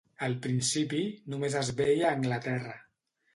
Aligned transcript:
Al 0.27 0.31
principi 0.45 1.01
només 1.33 1.59
es 1.61 1.69
veia 1.83 2.09
a 2.09 2.15
Anglaterra. 2.21 2.75